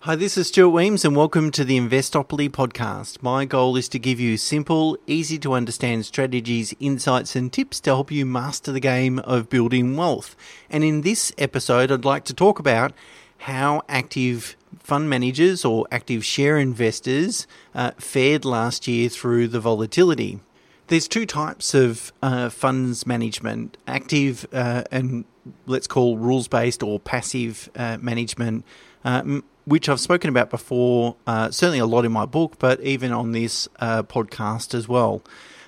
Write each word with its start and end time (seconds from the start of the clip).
Hi, 0.00 0.14
this 0.14 0.36
is 0.38 0.46
Stuart 0.48 0.70
Wemyss, 0.70 1.04
and 1.04 1.16
welcome 1.16 1.50
to 1.50 1.64
the 1.64 1.76
Investopoly 1.76 2.48
podcast. 2.48 3.22
My 3.22 3.44
goal 3.44 3.76
is 3.76 3.88
to 3.88 3.98
give 3.98 4.20
you 4.20 4.36
simple, 4.36 4.96
easy 5.08 5.36
to 5.38 5.54
understand 5.54 6.06
strategies, 6.06 6.72
insights, 6.78 7.34
and 7.34 7.52
tips 7.52 7.80
to 7.80 7.90
help 7.90 8.12
you 8.12 8.24
master 8.24 8.70
the 8.70 8.78
game 8.78 9.18
of 9.20 9.48
building 9.48 9.96
wealth. 9.96 10.36
And 10.70 10.84
in 10.84 11.00
this 11.00 11.32
episode, 11.38 11.90
I'd 11.90 12.04
like 12.04 12.24
to 12.26 12.34
talk 12.34 12.60
about 12.60 12.92
how 13.38 13.82
active 13.88 14.56
fund 14.78 15.10
managers 15.10 15.64
or 15.64 15.86
active 15.90 16.24
share 16.24 16.56
investors 16.56 17.48
uh, 17.74 17.90
fared 17.98 18.44
last 18.44 18.86
year 18.86 19.08
through 19.08 19.48
the 19.48 19.60
volatility. 19.60 20.38
There's 20.86 21.08
two 21.08 21.26
types 21.26 21.74
of 21.74 22.12
uh, 22.22 22.50
funds 22.50 23.06
management 23.08 23.76
active 23.88 24.46
uh, 24.52 24.84
and 24.92 25.24
let's 25.66 25.88
call 25.88 26.16
rules 26.16 26.46
based 26.46 26.82
or 26.84 27.00
passive 27.00 27.68
uh, 27.74 27.98
management. 28.00 28.64
Uh, 29.04 29.40
which 29.66 29.88
I've 29.88 30.00
spoken 30.00 30.30
about 30.30 30.48
before, 30.48 31.16
uh, 31.26 31.50
certainly 31.50 31.80
a 31.80 31.86
lot 31.86 32.04
in 32.04 32.12
my 32.12 32.24
book, 32.24 32.54
but 32.58 32.80
even 32.80 33.12
on 33.12 33.32
this 33.32 33.68
uh, 33.80 34.04
podcast 34.04 34.74
as 34.74 34.88
well. 34.88 35.22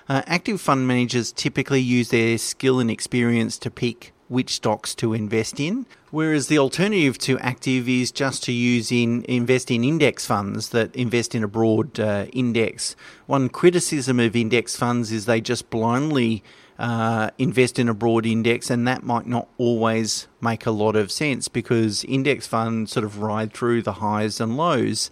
Uh, 0.07 0.23
active 0.25 0.59
fund 0.59 0.87
managers 0.87 1.31
typically 1.31 1.81
use 1.81 2.09
their 2.09 2.37
skill 2.37 2.79
and 2.79 2.89
experience 2.89 3.57
to 3.59 3.69
pick 3.69 4.13
which 4.29 4.53
stocks 4.53 4.95
to 4.95 5.13
invest 5.13 5.59
in, 5.59 5.85
whereas 6.11 6.47
the 6.47 6.57
alternative 6.57 7.17
to 7.17 7.37
active 7.39 7.89
is 7.89 8.11
just 8.11 8.43
to 8.43 8.51
use 8.51 8.91
in 8.91 9.23
invest 9.27 9.69
in 9.69 9.83
index 9.83 10.25
funds 10.25 10.69
that 10.69 10.95
invest 10.95 11.35
in 11.35 11.43
a 11.43 11.47
broad 11.47 11.99
uh, 11.99 12.25
index. 12.31 12.95
One 13.25 13.49
criticism 13.49 14.19
of 14.19 14.35
index 14.35 14.75
funds 14.75 15.11
is 15.11 15.25
they 15.25 15.41
just 15.41 15.69
blindly 15.69 16.43
uh, 16.79 17.29
invest 17.37 17.77
in 17.77 17.89
a 17.89 17.93
broad 17.93 18.25
index, 18.25 18.69
and 18.69 18.87
that 18.87 19.03
might 19.03 19.27
not 19.27 19.49
always 19.57 20.27
make 20.39 20.65
a 20.65 20.71
lot 20.71 20.95
of 20.95 21.11
sense 21.11 21.49
because 21.49 22.05
index 22.05 22.47
funds 22.47 22.93
sort 22.93 23.03
of 23.03 23.19
ride 23.19 23.53
through 23.53 23.81
the 23.81 23.93
highs 23.93 24.39
and 24.39 24.55
lows. 24.55 25.11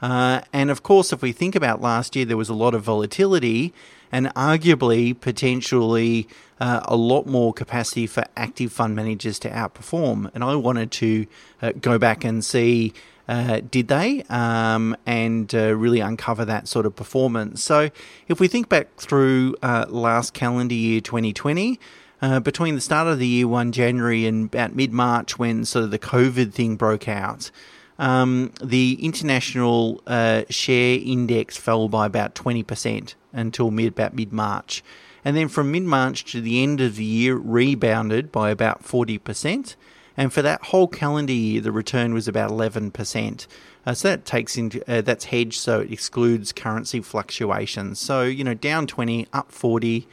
Uh, 0.00 0.40
and 0.52 0.70
of 0.70 0.84
course, 0.84 1.12
if 1.12 1.20
we 1.20 1.32
think 1.32 1.56
about 1.56 1.82
last 1.82 2.14
year, 2.14 2.24
there 2.24 2.36
was 2.36 2.48
a 2.48 2.54
lot 2.54 2.72
of 2.72 2.82
volatility 2.82 3.74
and 4.12 4.28
arguably 4.34 5.18
potentially 5.18 6.28
uh, 6.60 6.80
a 6.84 6.94
lot 6.94 7.26
more 7.26 7.52
capacity 7.52 8.06
for 8.06 8.24
active 8.36 8.72
fund 8.72 8.94
managers 8.94 9.40
to 9.40 9.50
outperform. 9.50 10.30
And 10.34 10.44
I 10.44 10.54
wanted 10.54 10.92
to 10.92 11.26
uh, 11.60 11.72
go 11.72 11.98
back 11.98 12.22
and 12.22 12.44
see 12.44 12.94
uh, 13.28 13.60
did 13.70 13.88
they? 13.88 14.24
Um, 14.30 14.96
and 15.06 15.54
uh, 15.54 15.74
really 15.74 16.00
uncover 16.00 16.44
that 16.46 16.66
sort 16.66 16.86
of 16.86 16.96
performance. 16.96 17.62
So 17.62 17.90
if 18.26 18.40
we 18.40 18.48
think 18.48 18.68
back 18.68 18.96
through 18.96 19.56
uh, 19.62 19.86
last 19.88 20.32
calendar 20.32 20.74
year 20.74 21.00
2020, 21.00 21.78
uh, 22.20 22.40
between 22.40 22.74
the 22.74 22.80
start 22.80 23.06
of 23.06 23.18
the 23.18 23.26
year 23.26 23.46
1 23.46 23.70
January 23.72 24.26
and 24.26 24.46
about 24.46 24.74
mid 24.74 24.92
March 24.92 25.38
when 25.38 25.64
sort 25.64 25.84
of 25.84 25.90
the 25.90 25.98
COVID 25.98 26.52
thing 26.52 26.76
broke 26.76 27.08
out, 27.08 27.50
um, 27.98 28.52
the 28.62 28.98
international 29.00 30.02
uh, 30.06 30.42
share 30.48 30.98
index 31.00 31.56
fell 31.56 31.88
by 31.88 32.06
about 32.06 32.34
20% 32.34 33.14
until 33.32 33.70
mid 33.70 33.88
about 33.88 34.14
mid 34.14 34.32
March. 34.32 34.82
And 35.24 35.36
then 35.36 35.48
from 35.48 35.70
mid 35.70 35.82
March 35.82 36.24
to 36.32 36.40
the 36.40 36.62
end 36.62 36.80
of 36.80 36.96
the 36.96 37.04
year, 37.04 37.36
rebounded 37.36 38.32
by 38.32 38.50
about 38.50 38.84
40%. 38.84 39.76
And 40.18 40.32
for 40.32 40.42
that 40.42 40.64
whole 40.64 40.88
calendar 40.88 41.32
year, 41.32 41.60
the 41.60 41.70
return 41.70 42.12
was 42.12 42.26
about 42.26 42.50
11%. 42.50 43.46
Uh, 43.86 43.94
so 43.94 44.08
that 44.08 44.24
takes 44.24 44.58
into 44.58 44.82
uh, 44.90 45.00
that's 45.00 45.26
hedged, 45.26 45.60
so 45.60 45.80
it 45.80 45.92
excludes 45.92 46.52
currency 46.52 47.00
fluctuations. 47.00 48.00
So 48.00 48.24
you 48.24 48.42
know, 48.42 48.52
down 48.52 48.88
20, 48.88 49.28
up 49.32 49.52
40, 49.52 50.08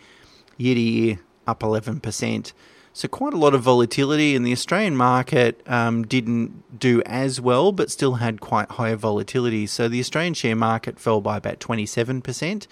year 0.58 0.76
to 0.76 0.80
year, 0.80 1.20
up 1.48 1.62
11%. 1.62 2.54
So 2.94 3.08
quite 3.08 3.34
a 3.34 3.38
lot 3.38 3.56
of 3.56 3.64
volatility, 3.64 4.36
and 4.36 4.46
the 4.46 4.52
Australian 4.52 4.96
market 4.96 5.62
um, 5.66 6.04
didn't 6.04 6.80
do 6.80 7.02
as 7.08 7.42
well, 7.42 7.72
but 7.72 7.90
still 7.90 8.14
had 8.14 8.40
quite 8.40 8.72
high 8.72 8.94
volatility. 8.94 9.66
So 9.66 9.90
the 9.90 10.00
Australian 10.00 10.36
share 10.36 10.56
market 10.56 11.00
fell 11.00 11.20
by 11.20 11.36
about 11.36 11.60
27% 11.60 12.68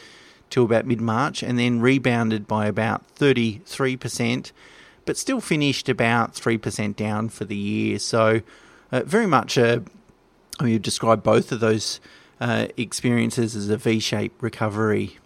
to 0.51 0.63
about 0.63 0.85
mid 0.85 1.01
March, 1.01 1.41
and 1.41 1.57
then 1.57 1.81
rebounded 1.81 2.47
by 2.47 2.67
about 2.67 3.03
33% 3.15 4.51
but 5.05 5.17
still 5.17 5.41
finished 5.41 5.89
about 5.89 6.33
3% 6.33 6.95
down 6.95 7.29
for 7.29 7.45
the 7.45 7.55
year. 7.55 7.99
So, 7.99 8.41
uh, 8.91 9.01
very 9.05 9.27
much 9.27 9.57
a, 9.57 9.83
I 10.59 10.63
mean, 10.63 10.73
you 10.73 10.79
describe 10.79 11.23
both 11.23 11.51
of 11.51 11.59
those 11.59 11.99
uh, 12.39 12.67
experiences 12.77 13.55
as 13.55 13.69
a 13.69 13.77
V 13.77 13.99
shaped 13.99 14.41
recovery. 14.41 15.17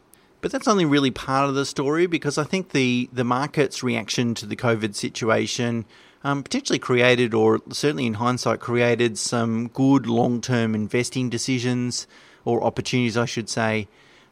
But 0.41 0.51
that's 0.51 0.67
only 0.67 0.85
really 0.85 1.11
part 1.11 1.49
of 1.49 1.55
the 1.55 1.65
story 1.65 2.05
because 2.05 2.37
I 2.37 2.43
think 2.43 2.69
the, 2.69 3.09
the 3.11 3.23
market's 3.23 3.81
reaction 3.83 4.35
to 4.35 4.45
the 4.45 4.55
COVID 4.55 4.95
situation 4.95 5.85
um, 6.23 6.43
potentially 6.43 6.79
created, 6.79 7.33
or 7.33 7.61
certainly 7.71 8.05
in 8.05 8.15
hindsight, 8.15 8.59
created 8.59 9.17
some 9.17 9.67
good 9.69 10.07
long 10.07 10.41
term 10.41 10.75
investing 10.75 11.29
decisions 11.29 12.07
or 12.45 12.63
opportunities, 12.63 13.17
I 13.17 13.25
should 13.25 13.49
say, 13.49 13.87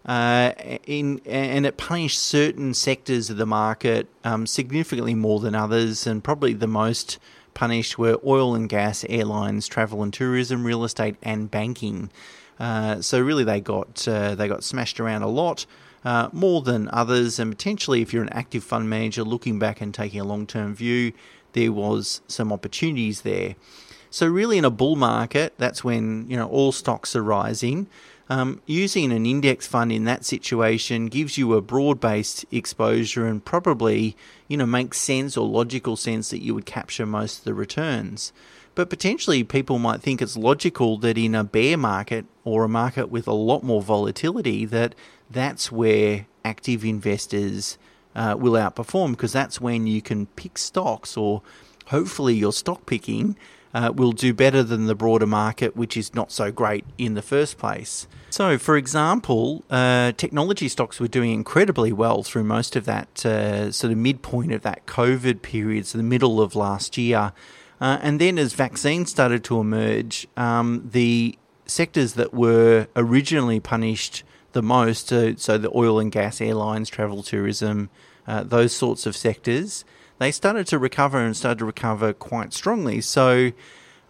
uh, 0.06 0.52
in, 0.86 1.20
and 1.26 1.66
it 1.66 1.78
punished 1.78 2.20
certain 2.20 2.74
sectors 2.74 3.30
of 3.30 3.38
the 3.38 3.46
market 3.46 4.08
um, 4.24 4.46
significantly 4.46 5.16
more 5.16 5.40
than 5.40 5.56
others, 5.56 6.06
and 6.06 6.24
probably 6.24 6.54
the 6.54 6.68
most 6.68 7.18
punished 7.56 7.98
were 7.98 8.20
oil 8.26 8.54
and 8.54 8.70
gas, 8.70 9.04
airlines, 9.10 9.68
travel 9.68 10.04
and 10.04 10.14
tourism, 10.14 10.64
real 10.66 10.84
estate, 10.84 11.16
and 11.24 11.50
banking. 11.50 12.12
Uh, 12.60 13.02
so 13.02 13.20
really, 13.20 13.44
they 13.44 13.60
got 13.60 14.08
uh, 14.08 14.36
they 14.36 14.48
got 14.48 14.64
smashed 14.64 15.00
around 15.00 15.24
a 15.24 15.28
lot. 15.28 15.66
Uh, 16.04 16.30
more 16.32 16.62
than 16.62 16.88
others, 16.94 17.40
and 17.40 17.52
potentially, 17.52 18.04
if 18.04 18.14
you're 18.14 18.22
an 18.22 18.30
active 18.30 18.64
fund 18.64 18.88
manager 18.88 19.24
looking 19.24 19.58
back 19.58 19.82
and 19.82 19.92
taking 19.92 20.20
a 20.20 20.24
long 20.24 20.46
term 20.46 20.76
view, 20.76 21.12
there 21.54 21.72
was 21.72 22.22
some 22.28 22.54
opportunities 22.54 23.22
there. 23.22 23.56
So, 24.12 24.28
really, 24.28 24.60
in 24.60 24.66
a 24.66 24.70
bull 24.70 24.96
market, 24.96 25.56
that's 25.58 25.84
when 25.84 26.30
you 26.30 26.38
know 26.38 26.48
all 26.48 26.72
stocks 26.72 27.16
are 27.16 27.24
rising. 27.24 27.88
Um, 28.28 28.62
using 28.66 29.12
an 29.12 29.26
index 29.26 29.68
fund 29.68 29.92
in 29.92 30.06
that 30.06 30.26
situation 30.26 31.08
gives 31.08 31.38
you 31.38 31.54
a 31.54 31.62
broad 31.62 32.00
based 32.00 32.44
exposure 32.52 33.28
and 33.28 33.44
probably, 33.44 34.18
you 34.48 34.58
know, 34.58 34.66
makes 34.66 35.00
sense 35.00 35.38
or 35.38 35.48
logical 35.48 35.96
sense 35.96 36.32
that 36.32 36.42
you 36.42 36.56
would 36.56 36.66
capture 36.66 37.06
most 37.06 37.40
of 37.40 37.44
the 37.44 37.54
returns. 37.54 38.34
But 38.74 38.90
potentially 38.90 39.44
people 39.44 39.80
might 39.80 40.02
think 40.02 40.22
it's 40.22 40.36
logical 40.36 40.98
that 40.98 41.18
in 41.18 41.36
a 41.36 41.44
bear 41.44 41.78
market 41.78 42.26
or 42.44 42.64
a 42.64 42.70
market 42.70 43.10
with 43.10 43.28
a 43.28 43.34
lot 43.34 43.64
more 43.64 43.82
volatility 43.82 44.66
that 44.66 44.96
that's 45.30 45.72
where 45.72 46.26
active 46.44 46.84
investors 46.84 47.78
uh, 48.16 48.36
will 48.38 48.54
outperform 48.54 49.12
because 49.12 49.34
that's 49.34 49.62
when 49.62 49.88
you 49.88 50.02
can 50.02 50.26
pick 50.26 50.58
stocks 50.58 51.16
or 51.16 51.42
hopefully 51.88 52.34
you're 52.34 52.54
stock 52.54 52.86
picking 52.86 53.38
uh, 53.76 53.92
will 53.94 54.14
do 54.14 54.34
better 54.34 54.64
than 54.64 54.86
the 54.86 54.96
broader 54.96 55.28
market, 55.28 55.76
which 55.76 55.98
is 55.98 56.16
not 56.16 56.32
so 56.32 56.50
great 56.50 56.86
in 56.98 57.14
the 57.14 57.22
first 57.22 57.58
place. 57.58 58.08
So, 58.30 58.58
for 58.58 58.78
example, 58.78 59.66
uh, 59.70 60.14
technology 60.14 60.70
stocks 60.70 60.98
were 60.98 61.10
doing 61.10 61.32
incredibly 61.32 61.92
well 61.92 62.24
through 62.24 62.46
most 62.46 62.78
of 62.78 62.86
that 62.86 63.26
uh, 63.26 63.72
sort 63.74 63.92
of 63.92 63.98
midpoint 63.98 64.54
of 64.54 64.62
that 64.62 64.86
COVID 64.86 65.42
period, 65.42 65.86
so 65.86 65.98
the 65.98 66.06
middle 66.06 66.42
of 66.42 66.56
last 66.56 66.98
year. 66.98 67.34
Uh, 67.82 68.00
and 68.02 68.22
then 68.22 68.40
as 68.40 68.54
vaccines 68.54 69.12
started 69.12 69.44
to 69.44 69.60
emerge, 69.60 70.26
um, 70.38 70.90
the 70.90 71.38
sectors 71.66 72.14
that 72.14 72.34
were 72.34 72.88
originally 72.96 73.60
punished 73.60 74.24
the 74.54 74.62
most, 74.62 75.12
uh, 75.12 75.36
so 75.36 75.58
the 75.58 75.72
oil 75.76 76.00
and 76.00 76.14
gas, 76.14 76.40
airlines, 76.40 76.88
travel, 76.88 77.24
tourism, 77.24 77.90
uh, 78.26 78.42
those 78.42 78.74
sorts 78.74 79.06
of 79.06 79.18
sectors, 79.18 79.84
they 80.20 80.32
started 80.32 80.68
to 80.68 80.80
recover 80.80 81.20
and 81.20 81.36
started 81.36 81.60
to 81.60 81.66
recover 81.66 82.14
quite 82.14 82.54
strongly. 82.54 83.02
So, 83.02 83.52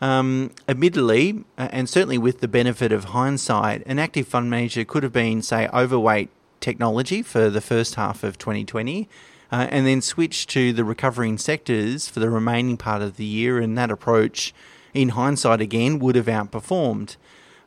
um, 0.01 0.51
admittedly, 0.67 1.43
and 1.57 1.89
certainly 1.89 2.17
with 2.17 2.41
the 2.41 2.47
benefit 2.47 2.91
of 2.91 3.05
hindsight, 3.05 3.83
an 3.85 3.99
active 3.99 4.27
fund 4.27 4.49
manager 4.49 4.85
could 4.85 5.03
have 5.03 5.13
been, 5.13 5.41
say, 5.41 5.67
overweight 5.73 6.29
technology 6.59 7.21
for 7.21 7.49
the 7.49 7.61
first 7.61 7.95
half 7.95 8.23
of 8.23 8.37
2020. 8.37 9.07
Uh, 9.51 9.67
and 9.69 9.85
then 9.85 10.01
switch 10.01 10.47
to 10.47 10.73
the 10.73 10.83
recovering 10.83 11.37
sectors 11.37 12.09
for 12.09 12.19
the 12.19 12.29
remaining 12.29 12.75
part 12.77 13.03
of 13.03 13.15
the 13.15 13.23
year, 13.23 13.59
and 13.59 13.77
that 13.77 13.91
approach, 13.91 14.53
in 14.93 15.09
hindsight 15.09 15.61
again, 15.61 15.99
would 15.99 16.15
have 16.15 16.25
outperformed. 16.25 17.15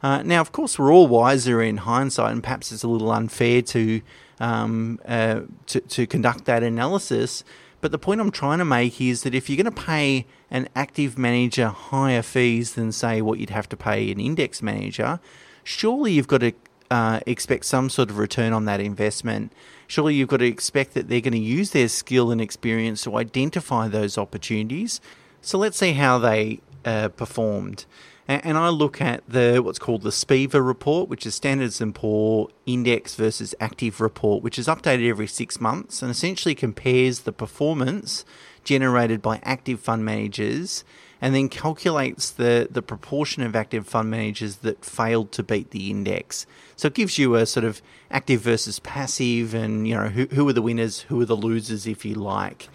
Uh, 0.02 0.22
now, 0.22 0.40
of 0.40 0.50
course, 0.52 0.78
we're 0.78 0.92
all 0.92 1.06
wiser 1.06 1.62
in 1.62 1.78
hindsight, 1.78 2.32
and 2.32 2.42
perhaps 2.42 2.72
it's 2.72 2.82
a 2.82 2.88
little 2.88 3.10
unfair 3.12 3.62
to 3.62 4.00
um, 4.40 5.00
uh, 5.06 5.40
to, 5.66 5.80
to 5.80 6.06
conduct 6.06 6.44
that 6.44 6.62
analysis. 6.62 7.44
But 7.80 7.92
the 7.92 7.98
point 7.98 8.20
I'm 8.20 8.30
trying 8.30 8.58
to 8.58 8.64
make 8.64 9.00
is 9.00 9.22
that 9.22 9.34
if 9.34 9.48
you're 9.48 9.62
going 9.62 9.72
to 9.72 9.82
pay 9.82 10.26
an 10.50 10.68
active 10.74 11.16
manager 11.16 11.68
higher 11.68 12.22
fees 12.22 12.74
than, 12.74 12.90
say, 12.92 13.22
what 13.22 13.38
you'd 13.38 13.50
have 13.50 13.68
to 13.68 13.76
pay 13.76 14.10
an 14.10 14.18
index 14.18 14.60
manager, 14.62 15.20
surely 15.62 16.12
you've 16.12 16.26
got 16.26 16.40
to 16.40 16.52
uh, 16.90 17.20
expect 17.26 17.64
some 17.66 17.88
sort 17.88 18.10
of 18.10 18.18
return 18.18 18.52
on 18.52 18.64
that 18.64 18.80
investment. 18.80 19.52
Surely 19.86 20.14
you've 20.14 20.28
got 20.28 20.38
to 20.38 20.46
expect 20.46 20.94
that 20.94 21.08
they're 21.08 21.20
going 21.20 21.32
to 21.32 21.38
use 21.38 21.70
their 21.70 21.88
skill 21.88 22.30
and 22.30 22.40
experience 22.40 23.02
to 23.02 23.16
identify 23.16 23.86
those 23.86 24.18
opportunities. 24.18 25.00
So 25.40 25.58
let's 25.58 25.78
see 25.78 25.92
how 25.92 26.18
they 26.18 26.60
uh, 26.84 27.08
performed 27.08 27.84
and 28.28 28.58
I 28.58 28.68
look 28.68 29.00
at 29.00 29.24
the 29.26 29.60
what's 29.64 29.78
called 29.78 30.02
the 30.02 30.12
SPIVA 30.12 30.60
report, 30.60 31.08
which 31.08 31.24
is 31.24 31.34
Standards 31.34 31.80
and 31.80 31.94
Poor 31.94 32.50
Index 32.66 33.14
versus 33.14 33.54
Active 33.58 34.00
report, 34.00 34.42
which 34.42 34.58
is 34.58 34.66
updated 34.66 35.08
every 35.08 35.26
six 35.26 35.60
months 35.60 36.02
and 36.02 36.10
essentially 36.10 36.54
compares 36.54 37.20
the 37.20 37.32
performance 37.32 38.26
generated 38.64 39.22
by 39.22 39.40
active 39.44 39.80
fund 39.80 40.04
managers 40.04 40.84
and 41.20 41.34
then 41.34 41.48
calculates 41.48 42.30
the, 42.30 42.68
the 42.70 42.82
proportion 42.82 43.42
of 43.42 43.56
active 43.56 43.86
fund 43.86 44.10
managers 44.10 44.56
that 44.56 44.84
failed 44.84 45.32
to 45.32 45.42
beat 45.42 45.70
the 45.70 45.90
index. 45.90 46.46
So 46.76 46.86
it 46.88 46.94
gives 46.94 47.18
you 47.18 47.34
a 47.34 47.46
sort 47.46 47.64
of 47.64 47.82
active 48.10 48.42
versus 48.42 48.78
passive, 48.78 49.52
and 49.54 49.88
you 49.88 49.94
know 49.94 50.08
who, 50.08 50.26
who 50.26 50.48
are 50.48 50.52
the 50.52 50.62
winners, 50.62 51.00
who 51.00 51.20
are 51.20 51.24
the 51.24 51.36
losers, 51.36 51.86
if 51.86 52.04
you 52.04 52.14
like. 52.14 52.68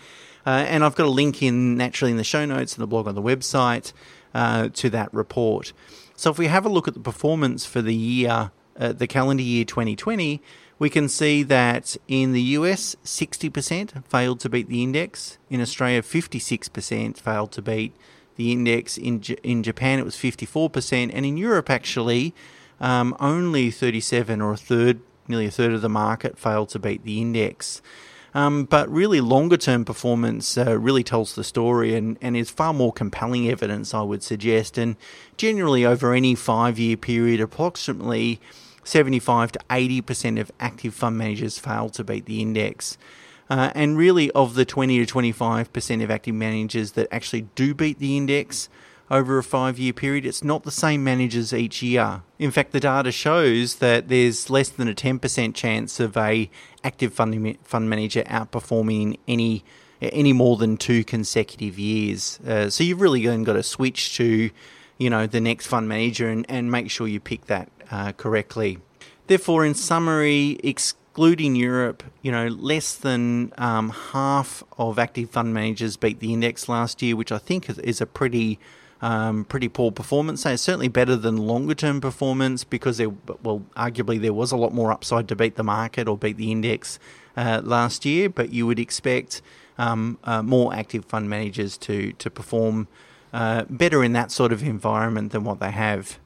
Uh, 0.45 0.65
and 0.67 0.83
I've 0.83 0.95
got 0.95 1.05
a 1.05 1.11
link 1.11 1.41
in 1.41 1.77
naturally 1.77 2.11
in 2.11 2.17
the 2.17 2.23
show 2.25 2.45
notes 2.45 2.75
and 2.75 2.83
the 2.83 2.87
blog 2.87 3.07
on 3.07 3.15
the 3.15 3.21
website 3.21 3.93
uh, 4.33 4.69
to 4.69 4.89
that 4.89 5.13
report. 5.13 5.73
So 6.15 6.31
if 6.31 6.37
we 6.37 6.47
have 6.47 6.65
a 6.65 6.69
look 6.69 6.87
at 6.87 6.93
the 6.93 6.99
performance 6.99 7.65
for 7.65 7.81
the 7.81 7.95
year, 7.95 8.51
uh, 8.79 8.93
the 8.93 9.07
calendar 9.07 9.43
year 9.43 9.65
2020, 9.65 10.41
we 10.79 10.89
can 10.89 11.07
see 11.07 11.43
that 11.43 11.95
in 12.07 12.33
the 12.33 12.41
US, 12.41 12.95
60% 13.03 14.05
failed 14.05 14.39
to 14.41 14.49
beat 14.49 14.67
the 14.67 14.83
index. 14.83 15.37
In 15.49 15.61
Australia, 15.61 16.01
56% 16.01 17.17
failed 17.17 17.51
to 17.53 17.61
beat 17.61 17.95
the 18.35 18.51
index. 18.51 18.97
In, 18.97 19.21
J- 19.21 19.37
in 19.43 19.63
Japan, 19.63 19.99
it 19.99 20.05
was 20.05 20.15
54%. 20.15 21.11
And 21.13 21.25
in 21.25 21.37
Europe, 21.37 21.69
actually, 21.69 22.33
um, 22.79 23.15
only 23.19 23.71
37 23.71 24.41
or 24.41 24.53
a 24.53 24.57
third, 24.57 24.99
nearly 25.27 25.45
a 25.45 25.51
third 25.51 25.73
of 25.73 25.81
the 25.81 25.89
market 25.89 26.37
failed 26.37 26.69
to 26.69 26.79
beat 26.79 27.03
the 27.03 27.21
index. 27.21 27.81
Um, 28.35 28.65
but 28.65 28.89
really, 28.89 29.21
longer 29.21 29.57
term 29.57 29.85
performance 29.85 30.57
uh, 30.57 30.77
really 30.77 31.03
tells 31.03 31.35
the 31.35 31.43
story 31.43 31.95
and, 31.95 32.17
and 32.21 32.35
is 32.35 32.49
far 32.49 32.73
more 32.73 32.91
compelling 32.91 33.47
evidence, 33.47 33.93
I 33.93 34.01
would 34.01 34.23
suggest. 34.23 34.77
And 34.77 34.95
generally, 35.37 35.85
over 35.85 36.13
any 36.13 36.33
five 36.33 36.79
year 36.79 36.97
period, 36.97 37.39
approximately 37.39 38.39
75 38.83 39.53
to 39.53 39.59
80% 39.69 40.39
of 40.39 40.51
active 40.59 40.93
fund 40.93 41.17
managers 41.17 41.59
fail 41.59 41.89
to 41.89 42.03
beat 42.03 42.25
the 42.25 42.41
index. 42.41 42.97
Uh, 43.49 43.71
and 43.75 43.97
really, 43.97 44.31
of 44.31 44.55
the 44.55 44.65
20 44.65 45.05
to 45.05 45.13
25% 45.13 46.03
of 46.03 46.09
active 46.09 46.33
managers 46.33 46.93
that 46.93 47.07
actually 47.11 47.41
do 47.55 47.73
beat 47.73 47.99
the 47.99 48.17
index 48.17 48.67
over 49.11 49.37
a 49.37 49.43
five 49.43 49.77
year 49.77 49.93
period, 49.93 50.25
it's 50.25 50.43
not 50.43 50.63
the 50.63 50.71
same 50.71 51.03
managers 51.03 51.53
each 51.53 51.83
year. 51.83 52.23
In 52.39 52.51
fact, 52.51 52.71
the 52.71 52.79
data 52.79 53.11
shows 53.11 53.75
that 53.75 54.07
there's 54.07 54.49
less 54.49 54.69
than 54.69 54.87
a 54.87 54.95
10% 54.95 55.53
chance 55.53 55.99
of 55.99 56.17
a 56.17 56.49
active 56.83 57.13
fund, 57.13 57.57
fund 57.63 57.89
manager 57.89 58.23
outperforming 58.23 59.17
any 59.27 59.63
any 60.01 60.33
more 60.33 60.57
than 60.57 60.75
two 60.75 61.03
consecutive 61.03 61.79
years. 61.79 62.39
Uh, 62.45 62.69
so 62.69 62.83
you've 62.83 62.99
really 62.99 63.25
then 63.25 63.43
got 63.43 63.53
to 63.53 63.63
switch 63.63 64.17
to, 64.17 64.49
you 64.97 65.09
know, 65.09 65.25
the 65.25 65.39
next 65.39 65.67
fund 65.67 65.87
manager 65.87 66.27
and, 66.29 66.45
and 66.49 66.69
make 66.69 66.91
sure 66.91 67.07
you 67.07 67.21
pick 67.21 67.45
that 67.45 67.69
uh, 67.89 68.11
correctly. 68.11 68.79
Therefore, 69.27 69.65
in 69.65 69.73
summary, 69.73 70.59
excluding 70.61 71.55
Europe, 71.55 72.03
you 72.21 72.31
know, 72.31 72.47
less 72.47 72.95
than 72.95 73.53
um, 73.57 73.89
half 73.89 74.63
of 74.77 74.99
active 74.99 75.29
fund 75.29 75.53
managers 75.53 75.95
beat 75.95 76.19
the 76.19 76.33
index 76.33 76.67
last 76.67 77.01
year, 77.01 77.15
which 77.15 77.31
I 77.31 77.37
think 77.37 77.69
is 77.69 78.01
a 78.01 78.05
pretty 78.05 78.59
um, 79.03 79.43
pretty 79.43 79.67
poor 79.67 79.91
performance. 79.91 80.45
It's 80.45 80.63
certainly 80.63 80.87
better 80.87 81.17
than 81.17 81.35
longer 81.35 81.75
term 81.75 81.99
performance 81.99 82.63
because 82.63 82.97
there, 82.97 83.09
well, 83.43 83.61
arguably 83.75 84.19
there 84.19 84.33
was 84.33 84.53
a 84.53 84.57
lot 84.57 84.73
more 84.73 84.93
upside 84.93 85.27
to 85.27 85.35
beat 85.35 85.57
the 85.57 85.63
market 85.63 86.07
or 86.07 86.17
beat 86.17 86.37
the 86.37 86.53
index 86.53 86.99
uh, 87.35 87.61
last 87.63 88.05
year, 88.05 88.29
but 88.29 88.53
you 88.53 88.65
would 88.65 88.79
expect 88.79 89.41
um, 89.77 90.17
uh, 90.23 90.41
more 90.41 90.73
active 90.73 91.03
fund 91.03 91.29
managers 91.29 91.77
to 91.79 92.13
to 92.13 92.29
perform 92.29 92.87
uh, 93.33 93.65
better 93.69 94.05
in 94.05 94.13
that 94.13 94.31
sort 94.31 94.53
of 94.53 94.63
environment 94.63 95.33
than 95.33 95.43
what 95.43 95.59
they 95.59 95.71
have. 95.71 96.17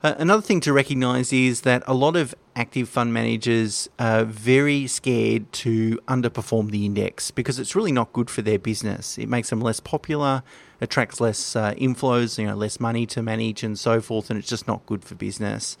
Uh, 0.00 0.14
another 0.18 0.42
thing 0.42 0.60
to 0.60 0.72
recognize 0.72 1.32
is 1.32 1.62
that 1.62 1.82
a 1.88 1.92
lot 1.92 2.14
of 2.14 2.32
active 2.54 2.88
fund 2.88 3.12
managers 3.12 3.88
are 3.98 4.22
very 4.24 4.86
scared 4.86 5.52
to 5.52 5.98
underperform 6.06 6.70
the 6.70 6.86
index 6.86 7.32
because 7.32 7.58
it's 7.58 7.74
really 7.74 7.90
not 7.90 8.12
good 8.12 8.30
for 8.30 8.40
their 8.40 8.60
business. 8.60 9.18
It 9.18 9.28
makes 9.28 9.50
them 9.50 9.60
less 9.60 9.80
popular, 9.80 10.44
attracts 10.80 11.20
less 11.20 11.56
uh, 11.56 11.74
inflows, 11.74 12.38
you 12.38 12.46
know, 12.46 12.54
less 12.54 12.78
money 12.78 13.06
to 13.06 13.22
manage 13.22 13.64
and 13.64 13.76
so 13.76 14.00
forth, 14.00 14.30
and 14.30 14.38
it's 14.38 14.48
just 14.48 14.68
not 14.68 14.86
good 14.86 15.04
for 15.04 15.16
business. 15.16 15.76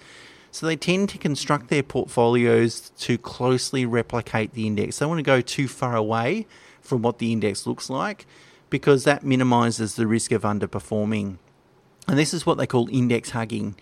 So 0.50 0.66
they 0.66 0.74
tend 0.74 1.10
to 1.10 1.18
construct 1.18 1.68
their 1.68 1.84
portfolios 1.84 2.90
to 2.98 3.18
closely 3.18 3.86
replicate 3.86 4.52
the 4.52 4.66
index. 4.66 4.98
They 4.98 5.06
want 5.06 5.18
to 5.18 5.22
go 5.22 5.40
too 5.40 5.68
far 5.68 5.94
away 5.94 6.48
from 6.80 7.02
what 7.02 7.18
the 7.18 7.30
index 7.30 7.68
looks 7.68 7.88
like 7.88 8.26
because 8.68 9.04
that 9.04 9.22
minimizes 9.22 9.94
the 9.94 10.08
risk 10.08 10.32
of 10.32 10.42
underperforming. 10.42 11.36
And 12.08 12.18
this 12.18 12.34
is 12.34 12.44
what 12.44 12.58
they 12.58 12.66
call 12.66 12.88
index 12.90 13.30
hugging. 13.30 13.76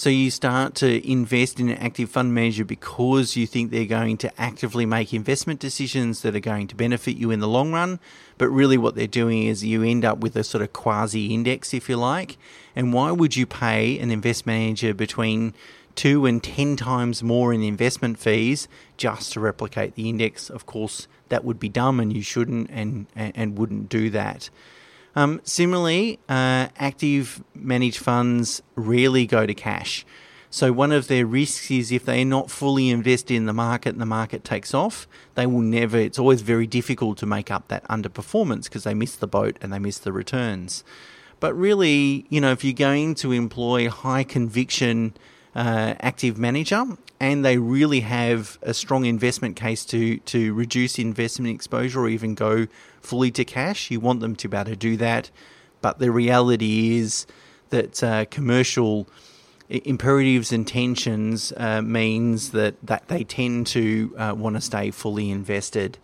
So 0.00 0.08
you 0.08 0.30
start 0.30 0.76
to 0.76 1.06
invest 1.06 1.60
in 1.60 1.68
an 1.68 1.76
active 1.76 2.08
fund 2.08 2.32
manager 2.32 2.64
because 2.64 3.36
you 3.36 3.46
think 3.46 3.70
they're 3.70 3.84
going 3.84 4.16
to 4.16 4.40
actively 4.40 4.86
make 4.86 5.12
investment 5.12 5.60
decisions 5.60 6.22
that 6.22 6.34
are 6.34 6.40
going 6.40 6.68
to 6.68 6.74
benefit 6.74 7.18
you 7.18 7.30
in 7.30 7.40
the 7.40 7.46
long 7.46 7.70
run. 7.70 8.00
But 8.38 8.48
really, 8.48 8.78
what 8.78 8.94
they're 8.94 9.06
doing 9.06 9.42
is 9.42 9.62
you 9.62 9.82
end 9.82 10.06
up 10.06 10.20
with 10.20 10.36
a 10.36 10.42
sort 10.42 10.62
of 10.62 10.72
quasi 10.72 11.34
index, 11.34 11.74
if 11.74 11.90
you 11.90 11.98
like. 11.98 12.38
And 12.74 12.94
why 12.94 13.10
would 13.10 13.36
you 13.36 13.44
pay 13.44 13.98
an 13.98 14.10
investment 14.10 14.58
manager 14.58 14.94
between 14.94 15.52
two 15.96 16.24
and 16.24 16.42
ten 16.42 16.76
times 16.76 17.22
more 17.22 17.52
in 17.52 17.62
investment 17.62 18.18
fees 18.18 18.68
just 18.96 19.34
to 19.34 19.40
replicate 19.40 19.96
the 19.96 20.08
index? 20.08 20.48
Of 20.48 20.64
course, 20.64 21.08
that 21.28 21.44
would 21.44 21.60
be 21.60 21.68
dumb 21.68 22.00
and 22.00 22.10
you 22.10 22.22
shouldn't 22.22 22.70
and, 22.70 23.04
and, 23.14 23.34
and 23.36 23.58
wouldn't 23.58 23.90
do 23.90 24.08
that. 24.08 24.48
Um, 25.16 25.40
similarly, 25.44 26.18
uh, 26.28 26.68
active 26.76 27.42
managed 27.54 27.98
funds 27.98 28.62
rarely 28.76 29.26
go 29.26 29.46
to 29.46 29.54
cash. 29.54 30.06
So 30.52 30.72
one 30.72 30.90
of 30.90 31.06
their 31.06 31.26
risks 31.26 31.70
is 31.70 31.92
if 31.92 32.04
they're 32.04 32.24
not 32.24 32.50
fully 32.50 32.90
invested 32.90 33.34
in 33.34 33.46
the 33.46 33.52
market 33.52 33.90
and 33.90 34.00
the 34.00 34.06
market 34.06 34.42
takes 34.42 34.74
off, 34.74 35.06
they 35.36 35.46
will 35.46 35.60
never. 35.60 35.96
It's 35.96 36.18
always 36.18 36.42
very 36.42 36.66
difficult 36.66 37.18
to 37.18 37.26
make 37.26 37.52
up 37.52 37.68
that 37.68 37.84
underperformance 37.84 38.64
because 38.64 38.82
they 38.82 38.94
miss 38.94 39.14
the 39.14 39.28
boat 39.28 39.56
and 39.60 39.72
they 39.72 39.78
miss 39.78 39.98
the 39.98 40.12
returns. 40.12 40.82
But 41.38 41.54
really, 41.54 42.26
you 42.30 42.40
know, 42.40 42.50
if 42.50 42.64
you're 42.64 42.72
going 42.72 43.14
to 43.16 43.30
employ 43.30 43.88
high 43.88 44.24
conviction 44.24 45.14
uh, 45.54 45.94
active 46.00 46.38
manager 46.38 46.84
and 47.18 47.44
they 47.44 47.58
really 47.58 48.00
have 48.00 48.58
a 48.62 48.72
strong 48.72 49.04
investment 49.04 49.56
case 49.56 49.84
to 49.84 50.18
to 50.18 50.54
reduce 50.54 50.98
investment 50.98 51.54
exposure 51.54 52.00
or 52.00 52.08
even 52.08 52.34
go 52.34 52.66
fully 53.00 53.30
to 53.30 53.44
cash. 53.44 53.90
You 53.90 54.00
want 54.00 54.20
them 54.20 54.36
to 54.36 54.48
be 54.48 54.56
able 54.56 54.70
to 54.70 54.76
do 54.76 54.96
that, 54.96 55.30
but 55.80 55.98
the 55.98 56.10
reality 56.10 56.98
is 56.98 57.26
that 57.70 58.02
uh, 58.02 58.24
commercial 58.26 59.06
imperatives 59.70 60.52
and 60.52 60.66
tensions 60.66 61.52
uh, 61.56 61.80
means 61.80 62.50
that, 62.50 62.74
that 62.82 63.06
they 63.08 63.22
tend 63.22 63.66
to 63.68 64.12
uh, 64.18 64.34
want 64.36 64.56
to 64.56 64.60
stay 64.60 64.90
fully 64.90 65.30
invested. 65.30 65.96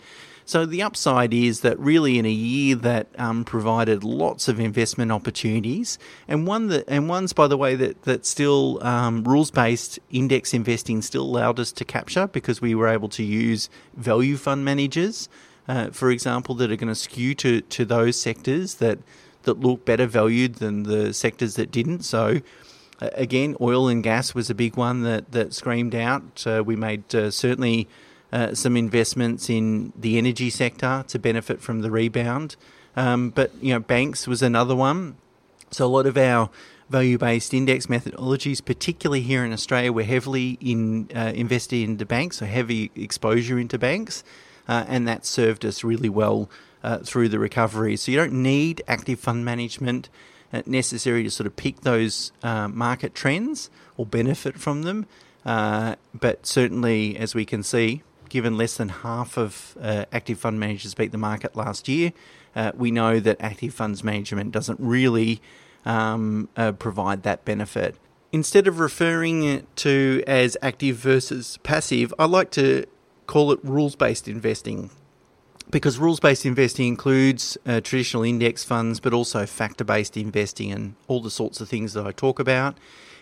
So 0.47 0.65
the 0.65 0.81
upside 0.81 1.35
is 1.35 1.61
that 1.63 1.77
really 1.77 2.21
in 2.21 2.25
a 2.25 2.31
year 2.31 2.77
that 2.77 3.09
um, 3.19 3.45
provided 3.45 4.05
lots 4.05 4.47
of 4.47 4.61
investment 4.61 5.11
opportunities, 5.11 5.99
and 6.29 6.47
one 6.47 6.69
that 6.69 6.85
and 6.87 7.09
ones 7.09 7.33
by 7.33 7.49
the 7.49 7.57
way 7.57 7.75
that 7.75 8.03
that 8.05 8.25
still 8.25 8.79
um, 8.87 9.25
rules 9.25 9.51
based 9.51 9.99
index 10.09 10.55
investing 10.55 11.03
still 11.03 11.25
allowed 11.25 11.59
us 11.59 11.73
to 11.73 11.85
capture 11.85 12.29
because 12.29 12.61
we 12.61 12.77
were 12.77 12.87
able 12.87 13.09
to 13.09 13.25
use 13.25 13.69
value 13.97 14.37
fund 14.37 14.65
managers, 14.65 15.29
uh, 15.67 15.91
for 15.91 16.13
example, 16.13 16.55
that 16.55 16.71
are 16.71 16.77
going 16.77 16.87
to 16.89 16.95
skew 16.95 17.35
to 17.35 17.61
to 17.63 17.85
those 17.85 18.19
sectors 18.19 18.77
that 18.77 19.01
that 19.43 19.59
look 19.59 19.85
better 19.85 20.07
valued 20.07 20.57
than 20.57 20.85
the 20.85 21.13
sectors 21.13 21.57
that 21.57 21.71
didn't. 21.73 22.03
So. 22.03 22.41
Again, 22.99 23.57
oil 23.61 23.89
and 23.89 24.03
gas 24.03 24.35
was 24.35 24.49
a 24.49 24.55
big 24.55 24.79
one 24.79 25.03
that, 25.03 25.33
that 25.33 25.53
screamed 25.53 25.95
out. 25.95 26.47
Uh, 26.47 26.63
we 26.65 26.77
made 26.77 27.15
uh, 27.15 27.31
certainly 27.31 27.89
uh, 28.33 28.55
some 28.55 28.77
investments 28.77 29.49
in 29.49 29.93
the 29.97 30.19
energy 30.19 30.51
sector 30.51 31.05
to 31.09 31.19
benefit 31.19 31.61
from 31.61 31.81
the 31.81 31.91
rebound. 31.91 32.57
Um, 32.97 33.31
but 33.31 33.53
you 33.63 33.73
know, 33.73 33.81
banks 33.81 34.27
was 34.27 34.43
another 34.43 34.75
one. 34.75 35.17
So 35.71 35.87
a 35.87 35.89
lot 35.89 36.07
of 36.07 36.17
our 36.17 36.51
value-based 36.89 37.53
index 37.53 37.87
methodologies, 37.87 38.65
particularly 38.65 39.21
here 39.21 39.45
in 39.45 39.53
Australia, 39.53 39.93
we're 39.93 40.05
heavily 40.05 40.59
in 40.61 41.09
uh, 41.15 41.33
invested 41.35 41.83
into 41.83 42.07
banks, 42.07 42.39
so 42.39 42.47
heavy 42.47 42.91
exposure 42.95 43.59
into 43.59 43.79
banks, 43.79 44.25
uh, 44.69 44.85
and 44.89 45.07
that 45.07 45.27
served 45.27 45.65
us 45.65 45.83
really 45.83 46.09
well 46.09 46.49
uh, 46.83 46.99
through 46.99 47.29
the 47.29 47.39
recovery. 47.39 47.97
So 47.97 48.13
you 48.13 48.19
don't 48.19 48.33
need 48.33 48.83
active 48.87 49.19
fund 49.19 49.45
management 49.45 50.09
uh, 50.53 50.63
necessary 50.67 51.23
to 51.25 51.31
sort 51.31 51.47
of 51.47 51.57
pick 51.57 51.81
those 51.81 52.33
market 52.43 53.15
trends 53.15 53.71
or 53.97 54.07
benefit 54.07 54.59
from 54.59 54.83
them. 54.83 55.07
But 55.45 56.47
certainly, 56.47 57.17
as 57.17 57.35
we 57.35 57.45
can 57.45 57.63
see, 57.63 58.03
given 58.29 58.57
less 58.57 58.77
than 58.77 58.89
half 58.89 59.37
of 59.37 59.77
uh, 59.81 60.05
active 60.13 60.39
fund 60.39 60.61
managers 60.61 60.95
beat 60.95 61.13
the 61.13 61.19
market 61.19 61.57
last 61.57 61.89
year, 61.89 62.13
uh, 62.55 62.73
we 62.75 62.91
know 62.91 63.21
that 63.21 63.37
active 63.41 63.75
funds 63.75 64.03
management 64.03 64.53
doesn't 64.53 64.81
really 64.81 65.41
um, 65.85 66.49
uh, 66.57 66.73
provide 66.73 67.23
that 67.23 67.45
benefit. 67.45 67.97
Instead 68.33 68.67
of 68.67 68.81
referring 68.81 69.45
it 69.45 69.77
to 69.77 70.23
as 70.27 70.57
active 70.61 70.97
versus 70.97 71.59
passive, 71.63 72.13
I 72.19 72.25
like 72.27 72.51
to 72.53 72.85
call 73.27 73.53
it 73.53 73.61
rules 73.63 73.97
based 73.97 74.29
investing 74.29 74.91
because 75.71 75.99
rules 75.99 76.21
based 76.21 76.47
investing 76.47 76.87
includes 76.87 77.59
uh, 77.67 77.81
traditional 77.81 78.23
index 78.23 78.63
funds, 78.65 79.01
but 79.01 79.13
also 79.13 79.47
factor 79.47 79.85
based 79.85 80.17
investing 80.17 80.71
and 80.71 80.95
all 81.09 81.21
the 81.21 81.31
sorts 81.31 81.61
of 81.61 81.69
things 81.69 81.93
that 81.95 82.07
I 82.07 82.13
talk 82.13 82.39
about. 82.39 82.79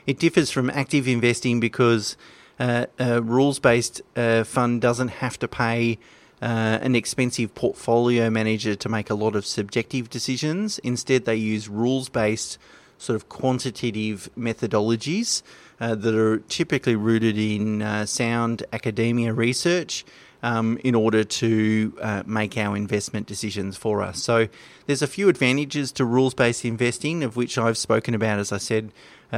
It 0.07 0.19
differs 0.19 0.51
from 0.51 0.69
active 0.71 1.09
investing 1.09 1.61
because 1.61 2.17
uh, 2.59 2.87
a 2.99 3.21
rules 3.21 3.59
based 3.59 4.03
uh, 4.17 4.45
fund 4.45 4.81
doesn't 4.81 5.09
have 5.09 5.39
to 5.39 5.49
pay 5.49 5.99
uh, 6.43 6.79
an 6.83 6.95
expensive 6.95 7.55
portfolio 7.55 8.31
manager 8.31 8.75
to 8.75 8.89
make 8.89 9.11
a 9.11 9.15
lot 9.15 9.35
of 9.35 9.47
subjective 9.47 10.11
decisions. 10.11 10.79
Instead, 10.81 11.25
they 11.25 11.37
use 11.37 11.69
rules 11.69 12.09
based 12.09 12.59
sort 12.99 13.17
of 13.17 13.29
quantitative 13.29 14.29
methodologies 14.39 15.43
uh, 15.81 15.95
that 15.95 16.15
are 16.15 16.39
typically 16.49 16.97
rooted 16.97 17.37
in 17.39 17.83
uh, 17.83 18.07
sound 18.07 18.63
academia 18.73 19.33
research 19.33 20.05
um, 20.43 20.79
in 20.85 20.95
order 20.95 21.25
to 21.25 21.97
uh, 22.03 22.23
make 22.27 22.59
our 22.59 22.77
investment 22.77 23.27
decisions 23.27 23.77
for 23.77 24.03
us. 24.03 24.23
So 24.23 24.49
there's 24.87 25.03
a 25.03 25.07
few 25.07 25.29
advantages 25.31 25.91
to 25.93 26.05
rules 26.05 26.35
based 26.35 26.65
investing, 26.65 27.25
of 27.25 27.37
which 27.37 27.57
I've 27.57 27.79
spoken 27.79 28.15
about, 28.15 28.39
as 28.39 28.53
I 28.53 28.59
said, 28.59 28.93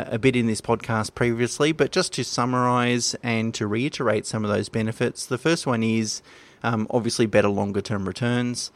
a 0.08 0.18
bit 0.18 0.36
in 0.36 0.46
this 0.46 0.60
podcast 0.60 1.14
previously. 1.14 1.72
But 1.72 1.92
just 1.92 2.12
to 2.14 2.24
summarize 2.24 3.14
and 3.22 3.54
to 3.54 3.66
reiterate 3.66 4.26
some 4.26 4.44
of 4.44 4.50
those 4.50 4.68
benefits, 4.68 5.26
the 5.26 5.38
first 5.38 5.66
one 5.66 5.82
is 5.82 6.22
um, 6.62 6.86
obviously 6.90 7.26
better 7.26 7.48
longer 7.48 7.80
term 7.80 8.06
returns. 8.06 8.70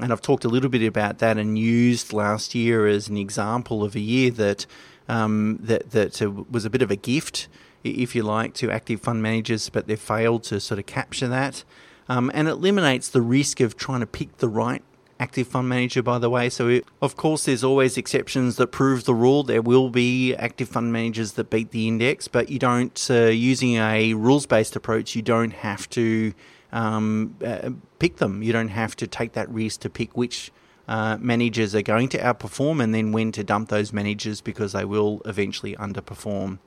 And 0.00 0.12
I've 0.12 0.22
talked 0.22 0.44
a 0.44 0.48
little 0.48 0.70
bit 0.70 0.82
about 0.82 1.18
that 1.18 1.36
and 1.38 1.58
used 1.58 2.12
last 2.12 2.54
year 2.54 2.86
as 2.86 3.08
an 3.08 3.16
example 3.16 3.84
of 3.84 3.94
a 3.94 4.00
year 4.00 4.30
that 4.32 4.66
um, 5.08 5.58
that 5.60 5.90
that 5.90 6.20
was 6.50 6.64
a 6.64 6.70
bit 6.70 6.82
of 6.82 6.90
a 6.90 6.96
gift 6.96 7.48
if 7.84 8.14
you 8.14 8.22
like, 8.22 8.54
to 8.54 8.70
active 8.70 9.00
fund 9.00 9.22
managers, 9.22 9.68
but 9.68 9.86
they've 9.86 9.98
failed 9.98 10.44
to 10.44 10.60
sort 10.60 10.78
of 10.78 10.86
capture 10.86 11.28
that. 11.28 11.64
Um, 12.08 12.30
and 12.34 12.48
it 12.48 12.52
eliminates 12.52 13.08
the 13.08 13.22
risk 13.22 13.60
of 13.60 13.76
trying 13.76 14.00
to 14.00 14.06
pick 14.06 14.38
the 14.38 14.48
right 14.48 14.82
active 15.22 15.46
fund 15.46 15.68
manager, 15.68 16.02
by 16.02 16.18
the 16.18 16.28
way. 16.28 16.50
So, 16.50 16.68
it, 16.68 16.84
of 17.00 17.16
course, 17.16 17.44
there's 17.44 17.62
always 17.62 17.96
exceptions 17.96 18.56
that 18.56 18.68
prove 18.68 19.04
the 19.04 19.14
rule. 19.14 19.44
There 19.44 19.62
will 19.62 19.88
be 19.88 20.34
active 20.34 20.68
fund 20.68 20.92
managers 20.92 21.32
that 21.32 21.48
beat 21.48 21.70
the 21.70 21.86
index, 21.86 22.26
but 22.26 22.50
you 22.50 22.58
don't, 22.58 23.06
uh, 23.08 23.26
using 23.26 23.76
a 23.76 24.14
rules 24.14 24.46
based 24.46 24.74
approach, 24.74 25.14
you 25.14 25.22
don't 25.22 25.52
have 25.52 25.88
to 25.90 26.34
um, 26.72 27.36
uh, 27.44 27.70
pick 28.00 28.16
them. 28.16 28.42
You 28.42 28.52
don't 28.52 28.74
have 28.82 28.96
to 28.96 29.06
take 29.06 29.32
that 29.32 29.48
risk 29.48 29.80
to 29.80 29.90
pick 29.90 30.16
which. 30.16 30.50
Uh, 30.88 31.16
managers 31.20 31.76
are 31.76 31.82
going 31.94 32.08
to 32.08 32.18
outperform 32.18 32.82
and 32.82 32.92
then 32.92 33.12
when 33.12 33.30
to 33.30 33.44
dump 33.44 33.68
those 33.68 33.92
managers 33.92 34.40
because 34.40 34.72
they 34.72 34.84
will 34.84 35.22
eventually 35.24 35.76
underperform. 35.76 36.58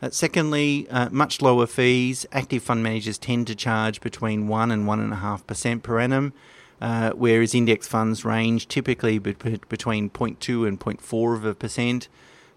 Uh, 0.00 0.10
secondly, 0.10 0.86
uh, 0.90 1.08
much 1.10 1.42
lower 1.42 1.66
fees. 1.66 2.26
Active 2.30 2.62
fund 2.62 2.82
managers 2.82 3.18
tend 3.18 3.46
to 3.48 3.54
charge 3.54 4.00
between 4.00 4.46
1 4.48 4.70
and 4.70 4.86
1.5% 4.86 5.82
per 5.82 5.98
annum, 5.98 6.32
uh, 6.80 7.10
whereas 7.10 7.54
index 7.54 7.86
funds 7.86 8.24
range 8.24 8.68
typically 8.68 9.18
be- 9.18 9.32
between 9.68 10.10
0.2 10.10 10.66
and 10.66 10.78
0.4 10.78 11.34
of 11.34 11.44
a 11.44 11.54
percent, 11.54 12.08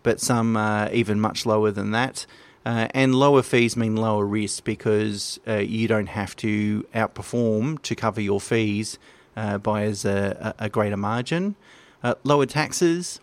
but 0.04 0.20
some 0.20 0.58
uh, 0.58 0.90
even 0.92 1.20
much 1.20 1.46
lower 1.46 1.72
than 1.72 1.92
that. 1.92 2.26
Uh, 2.64 2.88
and 2.94 3.16
lower 3.16 3.42
fees 3.42 3.76
mean 3.76 3.96
lower 3.96 4.26
risk 4.26 4.64
because 4.64 5.40
uh, 5.48 5.56
you 5.56 5.88
don't 5.88 6.10
have 6.10 6.36
to 6.36 6.84
outperform 6.94 7.82
to 7.82 7.96
cover 7.96 8.22
your 8.22 8.40
fees 8.40 9.00
by 9.64 9.84
as 9.84 10.06
a, 10.06 10.54
a 10.60 10.70
greater 10.70 10.98
margin. 10.98 11.56
lower 12.24 12.46
taxes. 12.46 13.20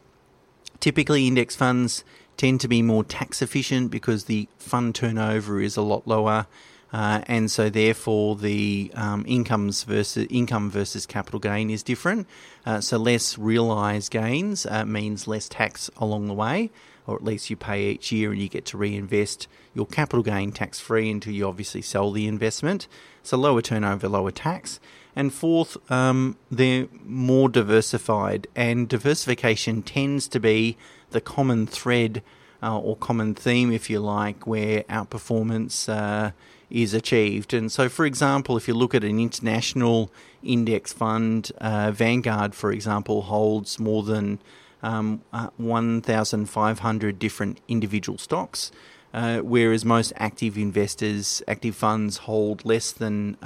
Typically, 0.81 1.28
index 1.28 1.55
funds 1.55 2.02
tend 2.37 2.61
to 2.61 2.69
be 2.69 2.81
more 2.81 3.05
tax 3.05 3.43
efficient 3.43 3.90
because 3.90 4.25
the 4.25 4.49
fund 4.59 4.95
turnover 4.95 5.61
is 5.61 5.76
a 5.76 5.83
lot 5.83 6.07
lower. 6.07 6.47
Uh, 6.92 7.21
and 7.26 7.50
so 7.50 7.68
therefore 7.68 8.37
the 8.37 8.90
um, 8.95 9.25
incomes 9.28 9.83
versus 9.85 10.26
income 10.30 10.71
versus 10.71 11.07
capital 11.07 11.38
gain 11.38 11.71
is 11.71 11.83
different. 11.83 12.26
Uh, 12.64 12.80
so 12.80 12.97
less 12.97 13.37
realised 13.37 14.11
gains 14.11 14.64
uh, 14.66 14.85
means 14.85 15.26
less 15.26 15.49
tax 15.49 15.90
along 15.99 16.28
the 16.28 16.35
way, 16.35 16.71
or 17.07 17.14
at 17.14 17.25
least 17.25 17.50
you 17.50 17.57
pay 17.57 17.90
each 17.90 18.11
year 18.11 18.33
and 18.33 18.40
you 18.40 18.49
get 18.49 18.64
to 18.64 18.78
reinvest 18.78 19.49
your 19.75 19.87
capital 19.87 20.23
gain 20.23 20.50
tax 20.50 20.80
free 20.80 21.11
until 21.11 21.33
you 21.33 21.47
obviously 21.47 21.83
sell 21.83 22.11
the 22.11 22.26
investment. 22.26 22.88
So 23.23 23.37
lower 23.37 23.62
turnover, 23.62 24.09
lower 24.09 24.30
tax. 24.30 24.80
And 25.14 25.33
fourth, 25.33 25.76
um, 25.90 26.37
they're 26.50 26.87
more 27.04 27.49
diversified, 27.49 28.47
and 28.54 28.88
diversification 28.88 29.83
tends 29.83 30.28
to 30.28 30.38
be 30.38 30.76
the 31.11 31.21
common 31.21 31.66
thread 31.66 32.23
uh, 32.62 32.79
or 32.79 32.97
common 32.97 33.35
theme, 33.35 33.73
if 33.73 33.88
you 33.88 34.00
like, 34.00 34.47
where 34.47 34.83
outperformance 34.85 35.88
uh, 35.88 36.33
is 36.71 36.95
achieved. 36.95 37.55
And 37.55 37.71
so, 37.71 37.88
for 37.88 38.05
example, 38.05 38.57
if 38.57 38.69
you 38.69 38.75
look 38.75 38.95
at 38.95 39.05
an 39.05 39.19
international 39.19 40.11
index 40.43 40.93
fund, 40.93 41.50
uh, 41.61 41.91
Vanguard, 41.93 42.55
for 42.55 42.73
example, 42.73 43.23
holds 43.23 43.79
more 43.79 44.03
than 44.03 44.38
um, 44.83 45.23
uh, 45.33 45.49
1,500 45.57 47.19
different 47.19 47.61
individual 47.69 48.19
stocks. 48.19 48.71
Uh, 49.15 49.38
whereas 49.38 49.85
most 49.87 50.12
active 50.17 50.59
investors, 50.59 51.43
active 51.49 51.75
funds 51.75 52.19
hold 52.19 52.65
less 52.67 52.93
than 52.93 53.37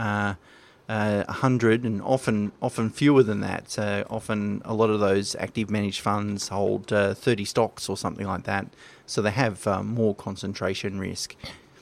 uh, 0.88 0.92
uh, 0.92 1.24
100 1.28 1.84
and 1.84 2.02
often 2.02 2.52
often 2.60 2.90
fewer 2.90 3.22
than 3.22 3.40
that. 3.40 3.78
Uh, 3.78 4.04
often 4.10 4.62
a 4.64 4.74
lot 4.74 4.90
of 4.90 5.00
those 5.00 5.34
active 5.36 5.70
managed 5.70 6.00
funds 6.00 6.48
hold 6.48 6.92
uh, 6.92 7.14
30 7.14 7.44
stocks 7.44 7.88
or 7.88 7.96
something 7.96 8.26
like 8.26 8.44
that, 8.44 8.66
so 9.06 9.22
they 9.22 9.30
have 9.30 9.66
uh, 9.66 9.82
more 9.82 10.14
concentration 10.14 10.98
risk. 10.98 11.34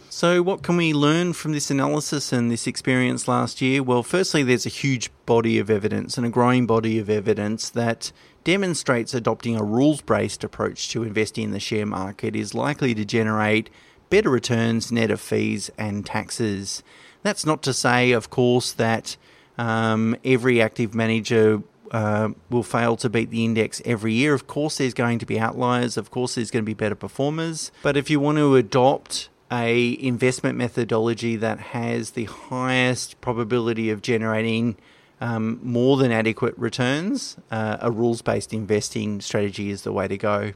So, 0.08 0.42
what 0.42 0.62
can 0.62 0.76
we 0.76 0.92
learn 0.92 1.34
from 1.34 1.52
this 1.52 1.70
analysis 1.70 2.32
and 2.32 2.50
this 2.50 2.66
experience 2.66 3.28
last 3.28 3.60
year? 3.60 3.82
Well, 3.82 4.02
firstly, 4.02 4.42
there's 4.42 4.66
a 4.66 4.70
huge 4.70 5.10
body 5.24 5.58
of 5.58 5.70
evidence 5.70 6.16
and 6.16 6.26
a 6.26 6.30
growing 6.30 6.66
body 6.66 6.98
of 6.98 7.08
evidence 7.08 7.70
that 7.70 8.10
demonstrates 8.42 9.14
adopting 9.14 9.56
a 9.56 9.62
rules 9.62 10.00
based 10.00 10.42
approach 10.42 10.88
to 10.90 11.04
investing 11.04 11.44
in 11.44 11.50
the 11.52 11.60
share 11.60 11.86
market 11.86 12.34
is 12.34 12.54
likely 12.54 12.94
to 12.94 13.04
generate 13.04 13.70
better 14.08 14.30
returns 14.30 14.90
net 14.90 15.10
of 15.10 15.20
fees 15.20 15.70
and 15.78 16.04
taxes. 16.04 16.82
That's 17.22 17.44
not 17.44 17.62
to 17.62 17.72
say, 17.72 18.12
of 18.12 18.30
course, 18.30 18.72
that 18.72 19.16
um, 19.58 20.16
every 20.24 20.60
active 20.60 20.94
manager 20.94 21.62
uh, 21.90 22.30
will 22.48 22.62
fail 22.62 22.96
to 22.96 23.10
beat 23.10 23.30
the 23.30 23.44
index 23.44 23.82
every 23.84 24.14
year. 24.14 24.32
Of 24.32 24.46
course, 24.46 24.78
there's 24.78 24.94
going 24.94 25.18
to 25.18 25.26
be 25.26 25.38
outliers. 25.38 25.96
Of 25.96 26.10
course, 26.10 26.36
there's 26.36 26.50
going 26.50 26.64
to 26.64 26.66
be 26.66 26.74
better 26.74 26.94
performers. 26.94 27.72
But 27.82 27.96
if 27.96 28.10
you 28.10 28.20
want 28.20 28.38
to 28.38 28.56
adopt 28.56 29.28
a 29.50 29.98
investment 30.00 30.56
methodology 30.56 31.36
that 31.36 31.58
has 31.58 32.12
the 32.12 32.24
highest 32.24 33.20
probability 33.20 33.90
of 33.90 34.00
generating 34.00 34.76
um, 35.20 35.58
more 35.62 35.96
than 35.96 36.12
adequate 36.12 36.56
returns, 36.56 37.36
uh, 37.50 37.76
a 37.80 37.90
rules 37.90 38.22
based 38.22 38.54
investing 38.54 39.20
strategy 39.20 39.70
is 39.70 39.82
the 39.82 39.92
way 39.92 40.08
to 40.08 40.16
go. 40.16 40.52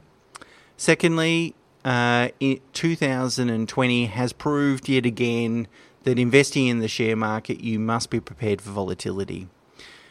Secondly, 0.77 1.53
uh, 1.83 2.29
2020 2.73 4.05
has 4.07 4.33
proved 4.33 4.89
yet 4.89 5.05
again 5.05 5.67
that 6.05 6.17
investing 6.17 6.67
in 6.67 6.79
the 6.79 6.87
share 6.87 7.15
market, 7.15 7.61
you 7.61 7.77
must 7.77 8.09
be 8.09 8.19
prepared 8.19 8.61
for 8.61 8.69
volatility. 8.69 9.47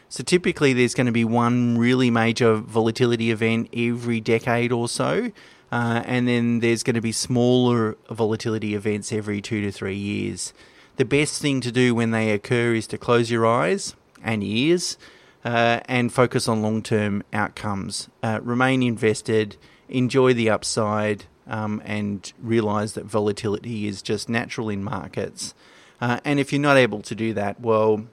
So 0.09 0.23
typically, 0.23 0.73
there's 0.73 0.93
going 0.93 1.07
to 1.07 1.11
be 1.11 1.25
one 1.25 1.77
really 1.77 2.11
major 2.11 2.55
volatility 2.55 3.31
event 3.31 3.69
every 3.73 4.21
decade 4.21 4.71
or 4.71 4.87
so, 4.87 5.31
uh, 5.71 6.03
and 6.05 6.27
then 6.27 6.59
there's 6.59 6.83
going 6.83 6.95
to 6.95 7.01
be 7.01 7.11
smaller 7.11 7.97
volatility 8.09 8.75
events 8.75 9.11
every 9.11 9.41
two 9.41 9.61
to 9.61 9.71
three 9.71 9.95
years. 9.97 10.53
The 10.97 11.05
best 11.05 11.41
thing 11.41 11.59
to 11.61 11.71
do 11.71 11.95
when 11.95 12.11
they 12.11 12.31
occur 12.31 12.75
is 12.75 12.87
to 12.87 12.97
close 12.97 13.31
your 13.31 13.45
eyes 13.45 13.95
and 14.23 14.43
ears 14.43 14.97
uh, 15.43 15.79
and 15.85 16.13
focus 16.13 16.47
on 16.47 16.61
long 16.61 16.81
term 16.81 17.23
outcomes. 17.33 18.09
Uh, 18.21 18.39
remain 18.43 18.83
invested, 18.83 19.57
enjoy 19.89 20.33
the 20.33 20.49
upside, 20.49 21.25
um, 21.47 21.81
and 21.85 22.31
realize 22.39 22.93
that 22.93 23.05
volatility 23.05 23.87
is 23.87 24.01
just 24.01 24.29
natural 24.29 24.69
in 24.69 24.83
markets. 24.83 25.53
Uh, 26.01 26.19
and 26.25 26.39
if 26.39 26.51
you're 26.51 26.61
not 26.61 26.77
able 26.77 27.01
to 27.01 27.15
do 27.15 27.33
that, 27.33 27.59
well, 27.59 28.05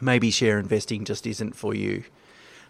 maybe 0.00 0.30
share 0.30 0.58
investing 0.58 1.04
just 1.04 1.26
isn't 1.26 1.54
for 1.54 1.74
you. 1.74 2.04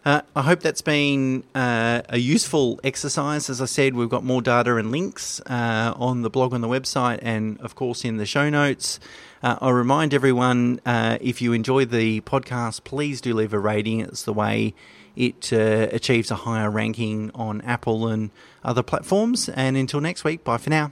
Uh, 0.05 0.21
I 0.35 0.43
hope 0.43 0.61
that's 0.61 0.83
been 0.83 1.45
uh, 1.55 2.03
a 2.09 2.19
useful 2.19 2.81
exercise. 2.83 3.49
As 3.49 3.61
I 3.61 3.67
said, 3.67 3.95
we've 3.95 4.09
got 4.09 4.25
more 4.25 4.43
data 4.43 4.77
and 4.77 4.91
links 4.91 5.41
uh, 5.47 5.95
on 5.97 6.23
the 6.23 6.31
blog 6.31 6.53
on 6.53 6.61
the 6.61 6.69
website 6.69 7.21
and, 7.23 7.61
of 7.61 7.77
course, 7.77 8.05
in 8.05 8.17
the 8.17 8.27
show 8.27 8.51
notes. 8.51 8.99
Uh, 9.45 9.59
I 9.61 9.71
remind 9.71 10.13
everyone 10.13 10.81
uh, 10.85 11.19
if 11.21 11.41
you 11.41 11.53
enjoy 11.53 11.85
the 11.85 12.21
podcast, 12.23 12.83
please 12.83 13.21
do 13.21 13.33
leave 13.33 13.53
a 13.53 13.61
rating. 13.61 14.01
It's 14.01 14.25
the 14.25 14.33
way 14.33 14.75
it 15.15 15.53
uh, 15.53 15.89
achieves 15.93 16.33
a 16.33 16.37
higher 16.37 16.71
ranking 16.71 17.31
on 17.33 17.61
Apple 17.61 18.09
and 18.09 18.31
other 18.65 18.83
platforms. 18.83 19.49
And 19.51 19.77
until 19.77 20.01
next 20.01 20.25
week, 20.25 20.43
bye 20.43 20.59
for 20.59 20.71
now. 20.71 20.91